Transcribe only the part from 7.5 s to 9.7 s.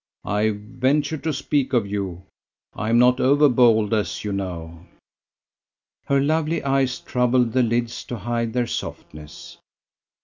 the lids to hide their softness.